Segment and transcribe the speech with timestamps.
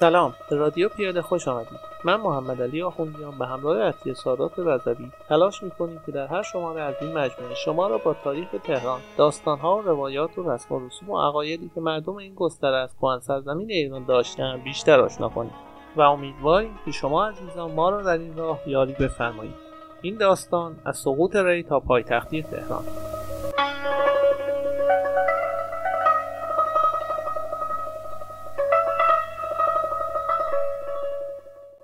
[0.00, 1.78] سلام به رادیو پیاده خوش آمدید.
[2.04, 6.80] من محمد علی آخوندیان به همراه اطیه سادات رضوی تلاش می‌کنیم که در هر شماره
[6.80, 11.10] از این مجموعه شما را با تاریخ تهران داستانها و روایات و رسم و رسوم
[11.10, 15.54] و عقایدی که مردم این گستره از کهن سرزمین ایران داشتن بیشتر آشنا کنیم
[15.96, 19.54] و امیدواریم که شما عزیزان ما را در این راه یاری بفرمایید.
[20.02, 22.84] این داستان از سقوط ری تا پایتختی تهران.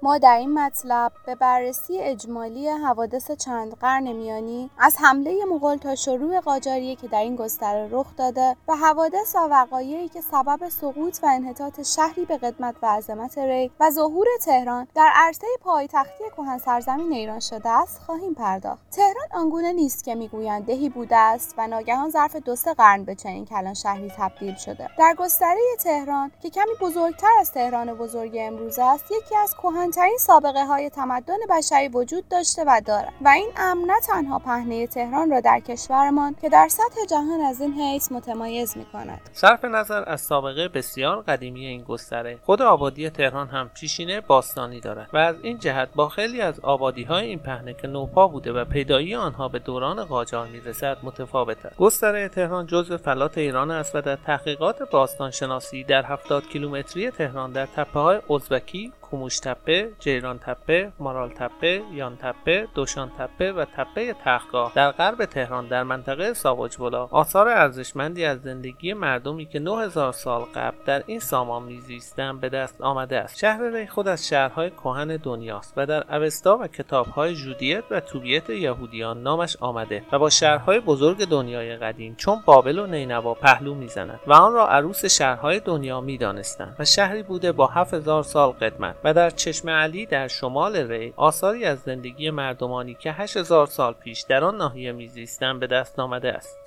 [0.04, 5.94] ما در این مطلب به بررسی اجمالی حوادث چند قرن میانی از حمله مغول تا
[5.94, 11.18] شروع قاجاریه که در این گستره رخ داده و حوادث و وقایعی که سبب سقوط
[11.22, 16.58] و انحطاط شهری به قدمت و عظمت ری و ظهور تهران در عرصه پایتختی کهن
[16.58, 18.90] سرزمین ایران شده است خواهیم پرداخت.
[18.90, 23.14] تهران آنگونه نیست که می‌گویند دهی بوده است و ناگهان ظرف دو سه قرن به
[23.14, 24.88] چنین کلان شهری تبدیل شده.
[24.98, 30.18] در گستره تهران که کمی بزرگتر از تهران بزرگ امروز است یکی از کهن این
[30.18, 33.12] سابقه های تمدن بشری وجود داشته و دارد.
[33.24, 37.60] و این امر نه تنها پهنه تهران را در کشورمان که در سطح جهان از
[37.60, 43.10] این حیث متمایز می کند صرف نظر از سابقه بسیار قدیمی این گستره خود آبادی
[43.10, 47.38] تهران هم پیشینه باستانی دارد و از این جهت با خیلی از آبادی های این
[47.38, 51.76] پهنه که نوپا بوده و پیدایی آنها به دوران قاجار می‌رسد متفاوت است.
[51.76, 57.52] گستره تهران جزو فلات ایران است و در تحقیقات باستان شناسی در 70 کیلومتری تهران
[57.52, 63.64] در تپه های ازبکی کوموش تپه، جیران تپه، مارال تپه، یان تپه، دوشان تپه و
[63.64, 70.12] تپه تختگاه در غرب تهران در منطقه ساواجولا آثار ارزشمندی از زندگی مردمی که 9000
[70.12, 73.38] سال قبل در این سامان میزیستند به دست آمده است.
[73.38, 78.50] شهر ری خود از شهرهای کهن دنیاست و در اوستا و کتابهای جودیت و توبیت
[78.50, 84.20] یهودیان نامش آمده و با شهرهای بزرگ دنیای قدیم چون بابل و نینوا پهلو می‌زند
[84.26, 89.14] و آن را عروس شهرهای دنیا می‌دانستند و شهری بوده با 7000 سال قدمت و
[89.14, 94.44] در چشم علی در شمال ری آثاری از زندگی مردمانی که 8000 سال پیش در
[94.44, 96.61] آن ناحیه میزیستند به دست آمده است.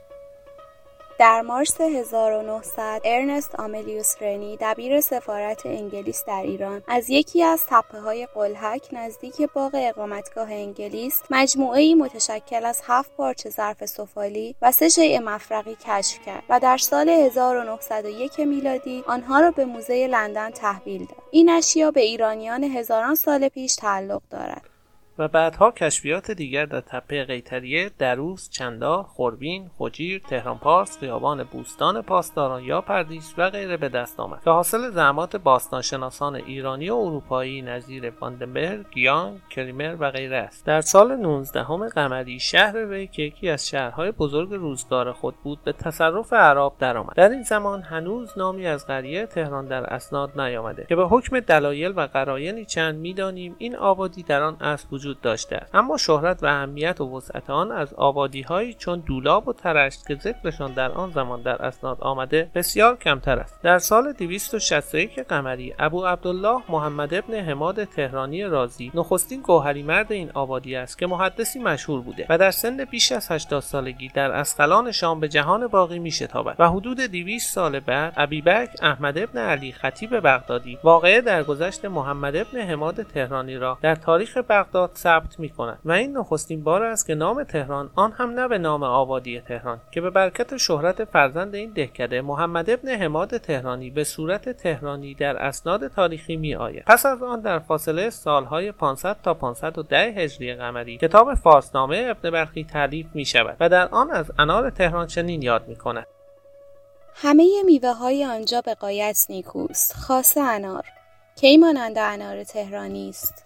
[1.20, 8.00] در مارس 1900 ارنست آملیوس رنی دبیر سفارت انگلیس در ایران از یکی از تپه
[8.00, 14.90] های قلحک نزدیک باغ اقامتگاه انگلیس مجموعه متشکل از هفت پارچه ظرف سفالی و سه
[14.90, 21.06] شیء مفرقی کشف کرد و در سال 1901 میلادی آنها را به موزه لندن تحویل
[21.06, 21.24] داد.
[21.32, 24.75] این اشیا به ایرانیان هزاران سال پیش تعلق دارد.
[25.20, 32.02] و بعدها کشفیات دیگر در تپه قیتریه، دروس، چندا، خوربین، خجیر، تهران پارس، خیابان بوستان
[32.02, 37.62] پاسداران یا پردیس و غیره به دست آمد که حاصل زحمات باستانشناسان ایرانی و اروپایی
[37.62, 40.66] نظیر واندنبرگ، گیان، کریمر و غیره است.
[40.66, 41.64] در سال 19
[41.96, 47.16] قمری شهر ری که یکی از شهرهای بزرگ روزگار خود بود به تصرف عرب درآمد.
[47.16, 51.94] در این زمان هنوز نامی از قریه تهران در اسناد نیامده که به حکم دلایل
[51.96, 55.62] و قرایانی چند می‌دانیم این آبادی در آن اصل وجود داشته.
[55.74, 60.74] اما شهرت و اهمیت و وسعت آن از آبادیهایی چون دولاب و ترشت که ذکرشان
[60.74, 63.62] در آن زمان در اسناد آمده بسیار کمتر است.
[63.64, 70.32] در سال 261 قمری ابو عبدالله محمد ابن حماد تهرانی رازی نخستین گوهری مرد این
[70.34, 74.92] آبادی است که محدثی مشهور بوده و در سن بیش از 80 سالگی در اسقلان
[74.92, 79.72] شام به جهان باقی می شتابد و حدود 200 سال بعد ابیبک احمد ابن علی
[79.72, 85.50] خطیب بغدادی واقعه در گذشت محمد ابن حماد تهرانی را در تاریخ بغداد ثبت می
[85.50, 89.42] کند و این نخستین بار است که نام تهران آن هم نه به نام آبادی
[89.42, 95.14] تهران که به برکت شهرت فرزند این دهکده محمد ابن حماد تهرانی به صورت تهرانی
[95.14, 100.56] در اسناد تاریخی می آید پس از آن در فاصله سالهای 500 تا 510 هجری
[100.56, 105.42] قمری کتاب فارسنامه ابن برخی تعلیف می شود و در آن از انار تهران چنین
[105.42, 106.08] یاد می کند
[107.18, 110.84] همه میوه های آنجا به قایت نیکوست خاصه انار.
[111.36, 113.46] کی مانند انار تهرانی است؟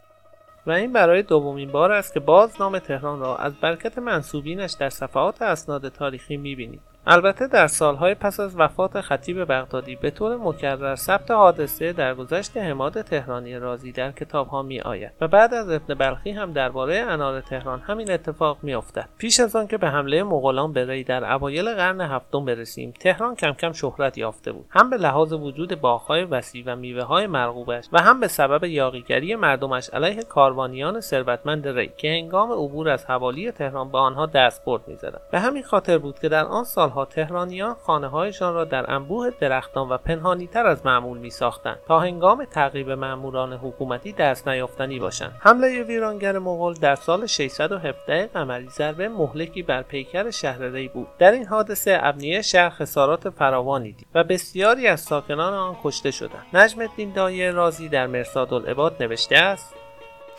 [0.67, 4.89] و این برای دومین بار است که باز نام تهران را از برکت منصوبینش در
[4.89, 6.88] صفحات اسناد تاریخی می‌بینید.
[7.07, 12.57] البته در سالهای پس از وفات خطیب بغدادی به طور مکرر ثبت حادثه در گذشت
[12.57, 17.41] حماد تهرانی رازی در کتابها می آید و بعد از ابن بلخی هم درباره انار
[17.41, 19.09] تهران همین اتفاق می افتد.
[19.17, 23.71] پیش از آنکه به حمله مغولان به در اوایل قرن هفتم برسیم تهران کم کم
[23.71, 28.19] شهرت یافته بود هم به لحاظ وجود باغهای وسیع و میوه های مرغوبش و هم
[28.19, 33.97] به سبب یاغیگری مردمش علیه کاروانیان ثروتمند ری که هنگام عبور از حوالی تهران به
[33.97, 38.53] آنها دستبرد می‌زدند به همین خاطر بود که در آن سال سالها تهرانیان خانه هایشان
[38.53, 44.11] را در انبوه درختان و پنهانیتر از معمول می ساختند تا هنگام تعقیب ماموران حکومتی
[44.11, 45.31] دست نیافتنی باشند.
[45.39, 51.07] حمله ویرانگر مغول در سال 617 قمری ضربه مهلکی بر پیکر شهر ری بود.
[51.19, 56.45] در این حادثه ابنیه شهر خسارات فراوانی دید و بسیاری از ساکنان آن کشته شدند.
[56.53, 59.75] نجم الدین دایه رازی در مرصاد العباد نوشته است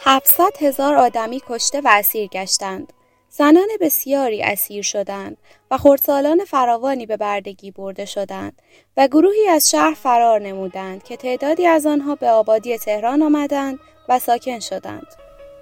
[0.05, 2.93] 700 هزار آدمی کشته و اسیر گشتند.
[3.31, 5.37] زنان بسیاری اسیر شدند
[5.71, 8.63] و خردسالان فراوانی به بردگی برده شدند
[8.97, 13.79] و گروهی از شهر فرار نمودند که تعدادی از آنها به آبادی تهران آمدند
[14.09, 15.07] و ساکن شدند.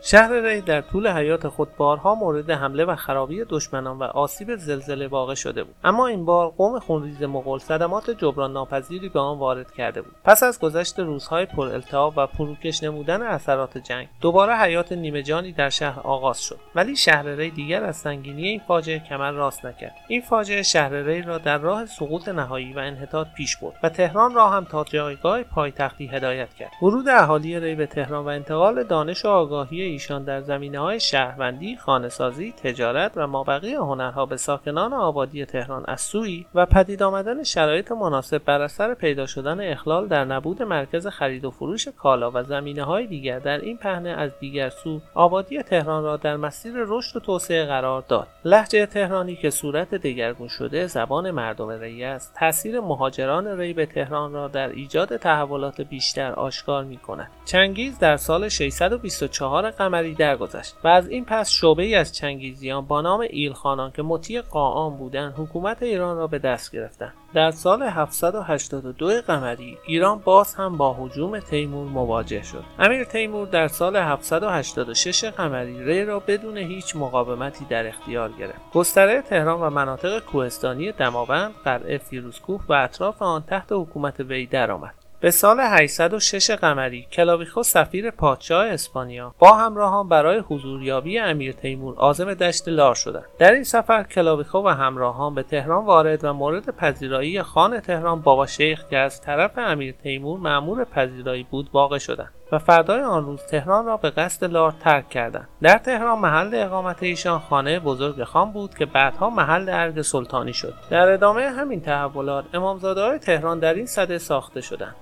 [0.01, 5.07] شهر ری در طول حیات خود بارها مورد حمله و خرابی دشمنان و آسیب زلزله
[5.07, 5.75] واقع شده بود.
[5.85, 10.13] اما این بار قوم خونریز مغول صدمات جبران ناپذیری به آن وارد کرده بود.
[10.25, 15.53] پس از گذشت روزهای پر التهاب و فروکش نمودن اثرات جنگ دوباره حیات نیمه جانی
[15.53, 16.59] در شهر آغاز شد.
[16.75, 19.95] ولی شهر ری دیگر از سنگینی این فاجعه کمر راست نکرد.
[20.09, 24.35] این فاجعه شهر ری را در راه سقوط نهایی و انحطاط پیش برد و تهران
[24.35, 26.71] را هم تا جایگاه پایتختی هدایت کرد.
[26.83, 31.77] ورود اهالی ری به تهران و انتقال دانش و آگاهی ایشان در زمینه های شهروندی،
[31.77, 37.93] خانهسازی، تجارت و مابقی هنرها به ساکنان آبادی تهران از سوی و پدید آمدن شرایط
[37.93, 42.85] مناسب بر اثر پیدا شدن اخلال در نبود مرکز خرید و فروش کالا و زمینه
[42.85, 47.21] های دیگر در این پهنه از دیگر سو آبادی تهران را در مسیر رشد و
[47.21, 48.29] توسعه قرار داد.
[48.45, 52.35] لحجه تهرانی که صورت دگرگون شده زبان مردم ری است.
[52.41, 58.17] تاثیر مهاجران ری به تهران را در ایجاد تحولات بیشتر آشکار می کند چنگیز در
[58.17, 63.91] سال 624 قمری درگذشت و از این پس شعبه ای از چنگیزیان با نام ایلخانان
[63.91, 67.15] که مطیع قاآن بودند حکومت ایران را به دست گرفتند.
[67.35, 72.65] در سال 782 قمری ایران باز هم با حجوم تیمور مواجه شد.
[72.79, 78.73] امیر تیمور در سال 786 قمری ری را بدون هیچ مقاومتی در اختیار گرفت.
[78.75, 84.95] گستره تهران و مناطق کوهستانی دماوند قلعه فیروزکوه و اطراف آن تحت حکومت وی درآمد.
[85.21, 92.35] به سال 806 قمری کلاویخو سفیر پادشاه اسپانیا با همراهان برای حضوریابی امیر تیمور عازم
[92.35, 93.25] دشت لار شدند.
[93.39, 98.47] در این سفر کلاویخو و همراهان به تهران وارد و مورد پذیرایی خان تهران بابا
[98.47, 103.43] شیخ که از طرف امیر تیمور معمور پذیرایی بود واقع شدند و فردای آن روز
[103.43, 105.49] تهران را به قصد لار ترک کردند.
[105.63, 110.75] در تهران محل اقامت ایشان خانه بزرگ خان بود که بعدها محل ارگ سلطانی شد.
[110.91, 114.95] در ادامه همین تحولات امامزاده های تهران در این صده ساخته شدند.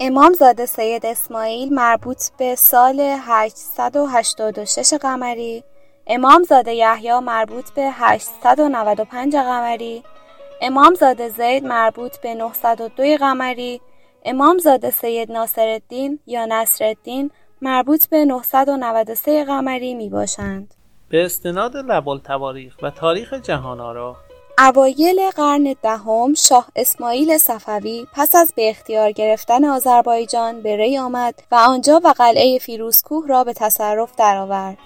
[0.00, 5.64] امامزاده سید اسماعیل مربوط به سال 886 قمری.
[6.06, 10.02] امامزاده یحیی مربوط به 895 قمری.
[10.62, 13.80] امامزاده زید مربوط به 902 قمری.
[14.24, 17.30] امامزاده سید ناصرالدین یا نصرالدین
[17.62, 20.74] مربوط به 993 قمری می باشند.
[21.08, 24.16] به استناد لبالتواریخ و تاریخ جهان آرا
[24.60, 31.34] اوایل قرن دهم شاه اسماعیل صفوی پس از به اختیار گرفتن آذربایجان به ری آمد
[31.50, 34.78] و آنجا و قلعه فیروزکوه را به تصرف درآورد.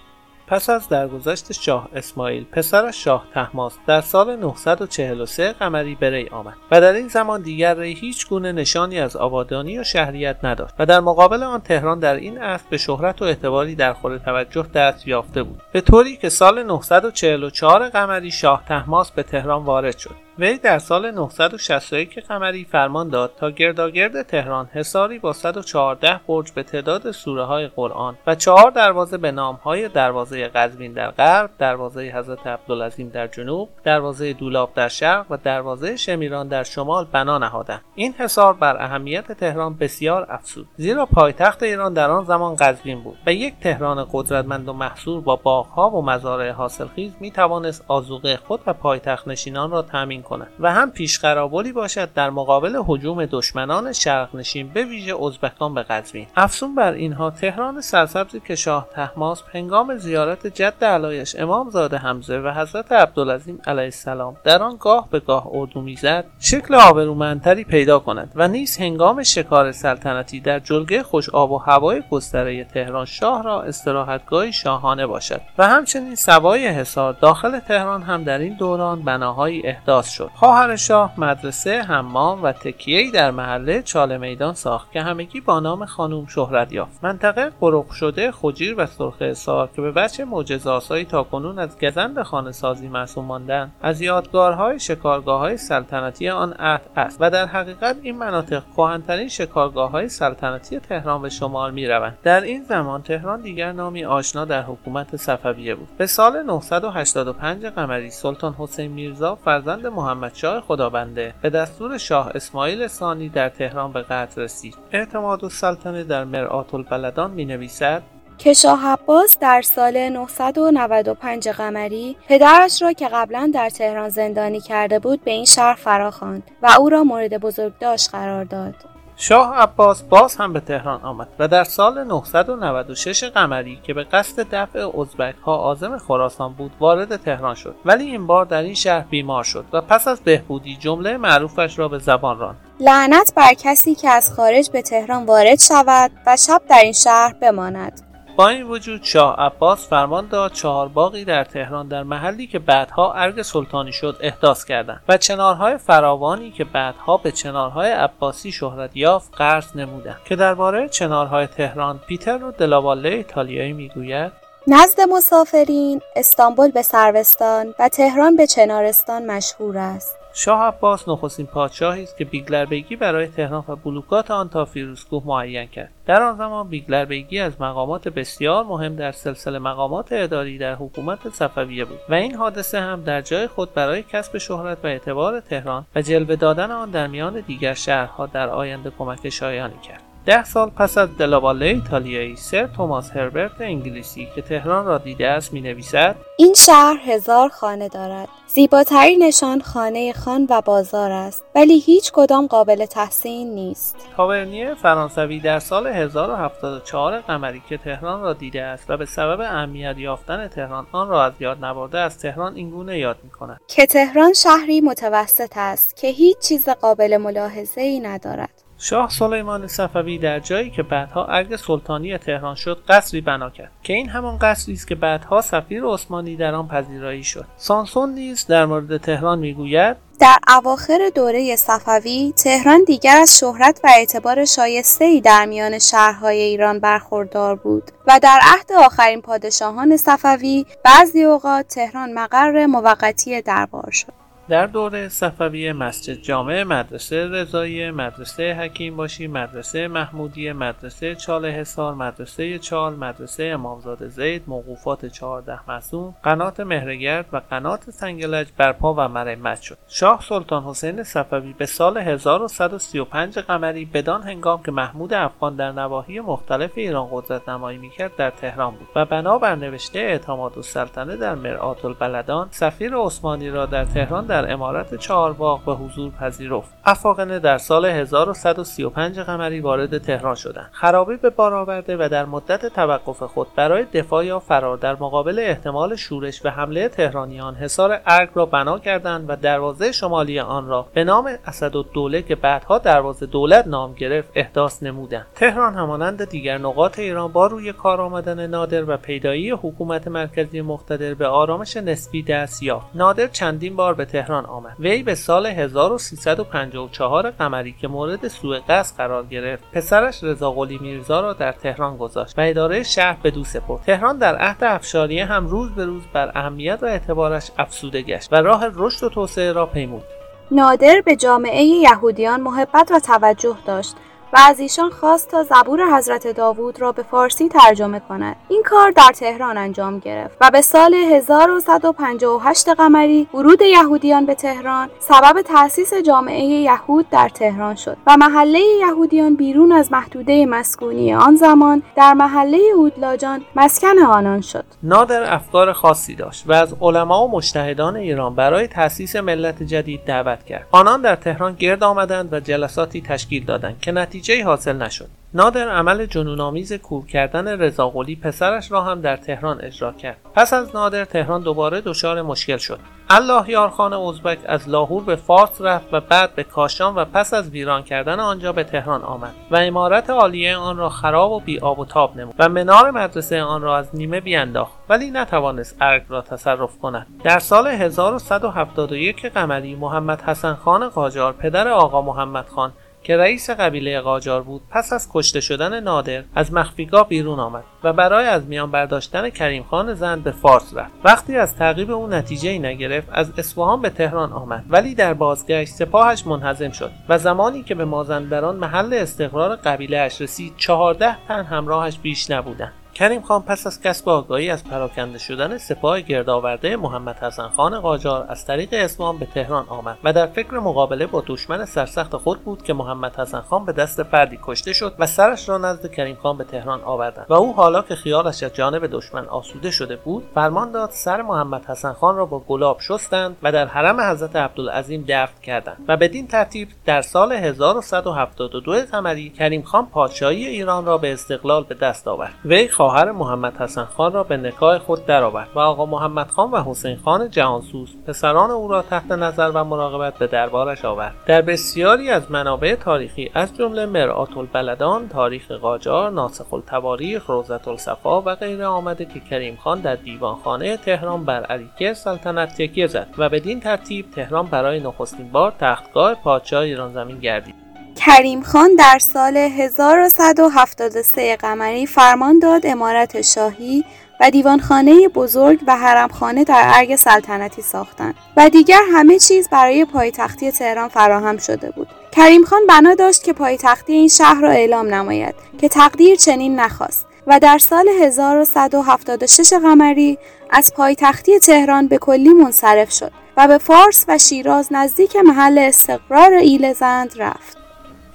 [0.46, 6.80] پس از درگذشت شاه اسماعیل پسرش شاه تحماس در سال 943 قمری به آمد و
[6.80, 11.00] در این زمان دیگر ری هیچ گونه نشانی از آبادانی و شهریت نداشت و در
[11.00, 15.42] مقابل آن تهران در این عصر به شهرت و اعتباری در خور توجه دست یافته
[15.42, 15.62] بود.
[15.72, 20.21] به طوری که سال 944 قمری شاه تحماس به تهران وارد شد.
[20.42, 26.62] وی در سال 961 قمری فرمان داد تا گرداگرد تهران حصاری با 114 برج به
[26.62, 32.00] تعداد سوره های قرآن و چهار دروازه به نام های دروازه قزوین در غرب، دروازه
[32.00, 37.82] حضرت عبدالعظیم در جنوب، دروازه دولاب در شرق و دروازه شمیران در شمال بنا نهادند.
[37.94, 43.18] این حصار بر اهمیت تهران بسیار افزود زیرا پایتخت ایران در آن زمان قزوین بود
[43.26, 48.60] و یک تهران قدرتمند و محصور با باغها و مزارع حاصلخیز می توانست آذوقه خود
[48.66, 50.22] و پایتخت نشینان را تامین
[50.60, 56.26] و هم پیشقرابلی باشد در مقابل حجوم دشمنان شرق نشین به ویژه ازبکان به قزوین.
[56.36, 62.50] افزون بر اینها تهران سرسبزی که شاه تحماس هنگام زیارت جد علایش امامزاده حمزه و
[62.50, 68.32] حضرت عبدالعظیم علیه السلام در آن گاه به گاه اردو می‌زد شکل آبرومندتری پیدا کند
[68.34, 73.62] و نیز هنگام شکار سلطنتی در جلگه خوش آب و هوای گستره تهران شاه را
[73.62, 75.40] استراحتگاهی شاهانه باشد.
[75.58, 80.30] و همچنین سوای حصار داخل تهران هم در این دوران بناهایی احداث شد.
[80.34, 85.84] خواهر شاه مدرسه حمام و تکیه‌ای در محله چاله میدان ساخت که همگی با نام
[85.86, 87.04] خانوم شهرت یافت.
[87.04, 92.52] منطقه قرق شده خجیر و سرخ سار که به بچه معجزه‌آسایی تاکنون از گزند خانه
[92.52, 98.62] سازی معصوم ماندن از یادگارهای شکارگاه‌های سلطنتی آن عهد است و در حقیقت این مناطق
[98.76, 102.18] کهن‌ترین شکارگاه‌های سلطنتی تهران به شمار می‌روند.
[102.22, 105.88] در این زمان تهران دیگر نامی آشنا در حکومت صفویه بود.
[105.98, 113.28] به سال 985 قمری سلطان حسین میرزا فرزند محمدشاه خدابنده به دستور شاه اسماعیل ثانی
[113.28, 118.02] در تهران به قتل رسید اعتماد السلطنه در مرآت البلدان می نویسد
[118.38, 124.98] که شاه عباس در سال 995 قمری پدرش را که قبلا در تهران زندانی کرده
[124.98, 128.74] بود به این شهر فراخواند و او را مورد بزرگداشت قرار داد.
[129.22, 134.46] شاه عباس باز هم به تهران آمد و در سال 996 قمری که به قصد
[134.54, 137.74] دفع ازبک ها آزم خراسان بود وارد تهران شد.
[137.84, 141.88] ولی این بار در این شهر بیمار شد و پس از بهبودی جمله معروفش را
[141.88, 142.56] به زبان راند.
[142.80, 147.32] لعنت بر کسی که از خارج به تهران وارد شود و شب در این شهر
[147.32, 148.11] بماند.
[148.36, 153.42] با این وجود شاه عباس فرمان داد چهارباغی در تهران در محلی که بعدها ارگ
[153.42, 159.76] سلطانی شد احداث کردند و چنارهای فراوانی که بعدها به چنارهای عباسی شهرت یافت غرس
[159.76, 164.32] نمودند که درباره چنارهای تهران پیترو دلاواله ایتالیایی می‌گوید.
[164.66, 170.21] نزد مسافرین استانبول به سروستان و تهران به چنارستان مشهور است.
[170.34, 175.22] شاه عباس نخستین پادشاهی است که بیگلر بیگی برای تهران و بلوکات آن تا فیروزکوه
[175.26, 175.90] معین کرد.
[176.06, 181.28] در آن زمان بیگلر بیگی از مقامات بسیار مهم در سلسله مقامات اداری در حکومت
[181.28, 185.86] صفویه بود و این حادثه هم در جای خود برای کسب شهرت و اعتبار تهران
[185.94, 190.11] و جلوه دادن آن در میان دیگر شهرها در آینده کمک شایانی کرد.
[190.26, 195.52] ده سال پس از دلاواله ایتالیایی سر توماس هربرت انگلیسی که تهران را دیده است
[195.52, 198.28] می نویسد این شهر هزار خانه دارد.
[198.46, 203.96] زیباترینشان خانه خان و بازار است ولی هیچ کدام قابل تحسین نیست.
[204.16, 209.98] تاورنیه فرانسوی در سال 1074 قمری که تهران را دیده است و به سبب اهمیت
[209.98, 214.32] یافتن تهران آن را از یاد نبرده از تهران اینگونه یاد می کند که تهران
[214.32, 218.62] شهری متوسط است که هیچ چیز قابل ملاحظه ای ندارد.
[218.84, 223.92] شاه سلیمان صفوی در جایی که بعدها ارگ سلطانی تهران شد قصری بنا کرد که
[223.92, 227.44] این همان قصری است که بعدها سفیر عثمانی در آن پذیرایی شد.
[227.56, 233.88] سانسون نیز در مورد تهران می‌گوید در اواخر دوره صفوی تهران دیگر از شهرت و
[233.96, 240.66] اعتبار شایسته ای در میان شهرهای ایران برخوردار بود و در عهد آخرین پادشاهان صفوی
[240.84, 244.21] بعضی اوقات تهران مقر موقتی دربار شد.
[244.48, 251.94] در دوره صفوی مسجد جامع مدرسه رضایی مدرسه حکیم باشی مدرسه محمودی مدرسه چاله حصار
[251.94, 259.08] مدرسه چال مدرسه امامزاده زید موقوفات چهارده مسون قنات مهرگرد و قنات سنگلج برپا و
[259.08, 259.78] مرمت شد.
[259.88, 266.20] شاه سلطان حسین صفوی به سال 1135 قمری بدان هنگام که محمود افغان در نواحی
[266.20, 271.84] مختلف ایران قدرت نمایی می‌کرد در تهران بود و بنابر نوشته اعتماد السلطنه در مرآت
[271.84, 276.74] البلدان سفیر عثمانی را در تهران در امارت چهارباغ به حضور پذیرفت.
[276.84, 280.70] افاقنه در سال 1135 قمری وارد تهران شدند.
[280.72, 285.38] خرابی به بار آورده و در مدت توقف خود برای دفاع یا فرار در مقابل
[285.38, 290.86] احتمال شورش و حمله تهرانیان حصار ارگ را بنا کردند و دروازه شمالی آن را
[290.94, 295.26] به نام اسدالدوله که بعدها دروازه دولت نام گرفت احداث نمودند.
[295.34, 301.14] تهران همانند دیگر نقاط ایران با روی کار آمدن نادر و پیدایی حکومت مرکزی مقتدر
[301.14, 302.86] به آرامش نسبی دست یافت.
[302.94, 304.76] نادر چندین بار به آمد.
[304.78, 311.20] وی به سال 1354 قمری که مورد سوء قصد قرار گرفت پسرش رضا قلی میرزا
[311.20, 313.82] را در تهران گذاشت و اداره شهر به دو سپرد.
[313.82, 318.36] تهران در عهد افشاریه هم روز به روز بر اهمیت و اعتبارش افسوده گشت و
[318.36, 320.04] راه رشد و توسعه را پیمود.
[320.50, 323.96] نادر به جامعه یهودیان محبت و توجه داشت.
[324.32, 328.36] و از ایشان خواست تا زبور حضرت داوود را به فارسی ترجمه کند.
[328.48, 334.88] این کار در تهران انجام گرفت و به سال 1158 قمری ورود یهودیان به تهران
[334.98, 341.36] سبب تأسیس جامعه یهود در تهران شد و محله یهودیان بیرون از محدوده مسکونی آن
[341.36, 344.64] زمان در محله اودلاجان مسکن آنان شد.
[344.82, 350.44] نادر افکار خاصی داشت و از علما و مجتهدان ایران برای تأسیس ملت جدید دعوت
[350.44, 350.66] کرد.
[350.70, 355.08] آنان در تهران گرد آمدند و جلساتی تشکیل دادند که نتیجه نتیجه حاصل نشد.
[355.34, 360.16] نادر عمل جنونآمیز کور کردن رضاقلی پسرش را هم در تهران اجرا کرد.
[360.34, 362.78] پس از نادر تهران دوباره دچار مشکل شد.
[363.10, 367.50] الله یارخان ازبک از لاهور به فارس رفت و بعد به کاشان و پس از
[367.50, 371.78] ویران کردن آنجا به تهران آمد و امارت عالیه آن را خراب و بی آب
[371.78, 376.20] و تاب نمود و منار مدرسه آن را از نیمه بیانداخت ولی نتوانست ارگ را
[376.20, 377.06] تصرف کند.
[377.24, 382.72] در سال 1171 قمری محمد حسن خان قاجار پدر آقا محمد خان
[383.02, 387.92] که رئیس قبیله قاجار بود پس از کشته شدن نادر از مخفیگاه بیرون آمد و
[387.92, 390.92] برای از میان برداشتن کریم خان زند به فارس رفت.
[391.04, 394.64] وقتی از تعقیب او نتیجه ای نگرفت از اصفهان به تهران آمد.
[394.68, 400.20] ولی در بازگشت سپاهش منهزم شد و زمانی که به مازندران محل استقرار قبیله اش
[400.20, 402.81] رسید چهارده تن همراهش بیش نبودند.
[402.94, 408.26] کریم خان پس از کسب آگاهی از پراکنده شدن سپاه گردآورده محمد حسن خان قاجار
[408.28, 412.62] از طریق اسمان به تهران آمد و در فکر مقابله با دشمن سرسخت خود بود
[412.62, 416.38] که محمد حسن خان به دست فردی کشته شد و سرش را نزد کریم خان
[416.38, 420.72] به تهران آوردند و او حالا که خیالش از جانب دشمن آسوده شده بود فرمان
[420.72, 425.40] داد سر محمد حسن خان را با گلاب شستند و در حرم حضرت عبدالعظیم دفن
[425.42, 431.64] کردند و بدین ترتیب در سال 1172 قمری کریم خان پادشاهی ایران را به استقلال
[431.64, 432.34] به دست آورد.
[432.44, 436.62] وی خواهر محمد حسن خان را به نکاح خود درآورد و آقا محمد خان و
[436.62, 441.14] حسین خان جهانسوز پسران او را تحت نظر و مراقبت به دربارش آورد.
[441.26, 448.22] در بسیاری از منابع تاریخی از جمله مرآت البلدان تاریخ قاجار ناسخ التواریخ روزت الصفا
[448.22, 453.28] و غیره آمده که کریم خان در دیوانخانه تهران بر علیکه سلطنت تکیه زد و
[453.28, 457.61] بدین ترتیب تهران برای نخستین بار تختگاه پادشاه ایران زمین گردید.
[457.96, 463.84] کریم خان در سال 1173 قمری فرمان داد امارت شاهی
[464.20, 470.50] و دیوانخانه بزرگ و حرمخانه در ارگ سلطنتی ساختند و دیگر همه چیز برای پایتختی
[470.50, 471.88] تهران فراهم شده بود.
[472.12, 477.06] کریم خان بنا داشت که پایتختی این شهر را اعلام نماید که تقدیر چنین نخواست
[477.26, 480.18] و در سال 1176 قمری
[480.50, 486.32] از پایتختی تهران به کلی منصرف شد و به فارس و شیراز نزدیک محل استقرار
[486.32, 487.61] ایل زند رفت.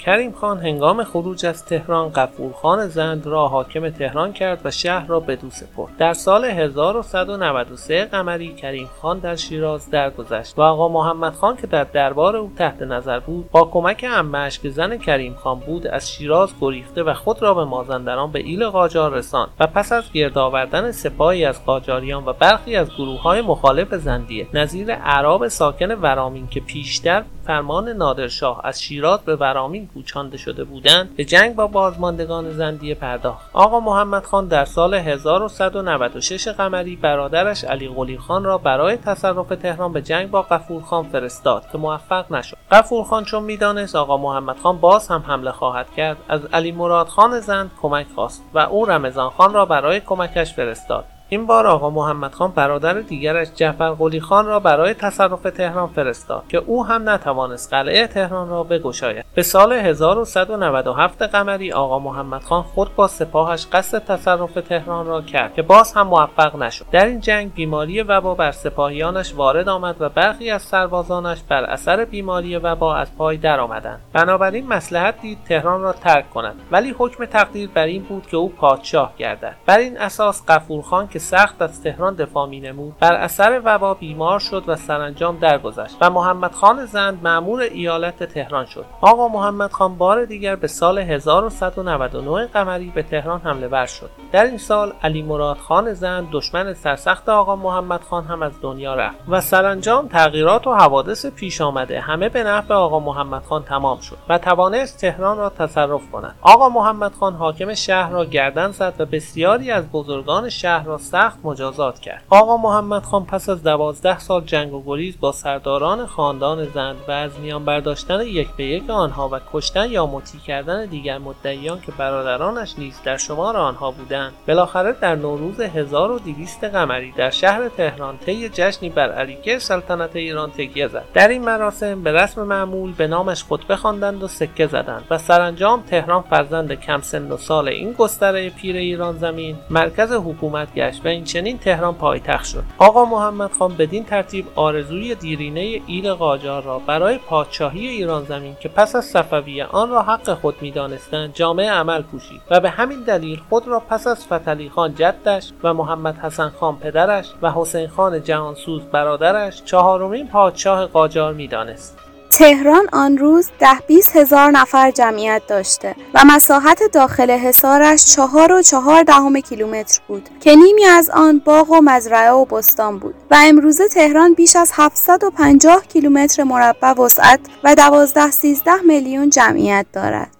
[0.07, 5.19] کریم خان هنگام خروج از تهران قفورخان زند را حاکم تهران کرد و شهر را
[5.19, 5.97] به دو سپرد.
[5.97, 11.83] در سال 1193 قمری کریم خان در شیراز درگذشت و آقا محمد خان که در
[11.83, 16.53] دربار او تحت نظر بود با کمک امهش که زن کریم خان بود از شیراز
[16.61, 20.91] گریخته و خود را به مازندران به ایل قاجار رساند و پس از گرد آوردن
[20.91, 26.59] سپاهی از قاجاریان و برخی از گروه های مخالف زندیه نظیر عرب ساکن ورامین که
[26.59, 32.95] پیشتر فرمان نادرشاه از شیراز به ورامین کوچانده شده بودند به جنگ با بازماندگان زندیه
[32.95, 33.49] پرداخت.
[33.53, 39.93] آقا محمد خان در سال 1196 قمری برادرش علی قلی خان را برای تصرف تهران
[39.93, 42.57] به جنگ با قفور خان فرستاد که موفق نشد.
[42.71, 47.07] قفور خان چون می‌دانست آقا محمد خان باز هم حمله خواهد کرد از علی مراد
[47.07, 51.05] خان زند کمک خواست و او رمضان خان را برای کمکش فرستاد.
[51.29, 56.43] این بار آقا محمد خان برادر دیگرش جعفر قلی خان را برای تصرف تهران فرستاد
[56.49, 59.25] که او هم نتوانست قلعه تهران را بگشاید.
[59.35, 65.53] به سال 1197 قمری آقا محمد خان خود با سپاهش قصد تصرف تهران را کرد
[65.53, 66.85] که باز هم موفق نشد.
[66.91, 72.05] در این جنگ بیماری وبا بر سپاهیانش وارد آمد و برخی از سربازانش بر اثر
[72.05, 76.55] بیماری وبا از پای درآمدند بنابراین مسلحت دید تهران را ترک کند.
[76.71, 79.55] ولی حکم تقدیر بر این بود که او پادشاه گردد.
[79.65, 84.39] بر این اساس قفورخان که سخت از تهران دفاع می نمود بر اثر وبا بیمار
[84.39, 88.85] شد و سرانجام درگذشت و محمد خان زند معمور ایالت تهران شد.
[89.01, 94.09] آقا محمد خان بار دیگر به سال 1199 قمری به تهران حمله ور شد.
[94.31, 98.95] در این سال علی مراد خان زند دشمن سرسخت آقا محمد خان هم از دنیا
[98.95, 103.99] رفت و سرانجام تغییرات و حوادث پیش آمده همه به نفع آقا محمد خان تمام
[103.99, 106.35] شد و توانست تهران را تصرف کند.
[106.41, 111.39] آقا محمد خان حاکم شهر را گردن زد و بسیاری از بزرگان شهر را سخت
[111.43, 112.23] مجازات کرد.
[112.29, 117.11] آقا محمد خان پس از دوازده سال جنگ و گریز با سرداران خاندان زند و
[117.11, 121.91] از میان برداشتن یک به یک آنها و کشتن یا مطیع کردن دیگر مدعیان که
[121.91, 124.33] برادرانش نیز در شمار آنها بودند.
[124.47, 130.87] بالاخره در نوروز 1200 قمری در شهر تهران طی جشنی بر علیکه سلطنت ایران تکیه
[130.87, 131.05] زد.
[131.13, 135.81] در این مراسم به رسم معمول به نامش خطبه خواندند و سکه زدند و سرانجام
[135.81, 140.96] تهران فرزند کم سن و سال این گستره پیر ایران زمین مرکز حکومت گشت.
[141.05, 142.63] و این چنین تهران پایتخت شد.
[142.77, 148.69] آقا محمد خان بدین ترتیب آرزوی دیرینه ایل قاجار را برای پادشاهی ایران زمین که
[148.69, 153.41] پس از صفویه آن را حق خود می‌دانستند جامعه عمل پوشید و به همین دلیل
[153.49, 158.23] خود را پس از فتلی خان جدش و محمد حسن خان پدرش و حسین خان
[158.23, 162.06] جهانسوز برادرش چهارمین پادشاه قاجار می‌دانست.
[162.31, 168.61] تهران آن روز ده بیس هزار نفر جمعیت داشته و مساحت داخل حصارش چهار و
[168.61, 173.37] چهار دهم کیلومتر بود که نیمی از آن باغ و مزرعه و بستان بود و
[173.39, 180.36] امروزه تهران بیش از 750 کیلومتر مربع وسعت و 12 13 میلیون جمعیت دارد.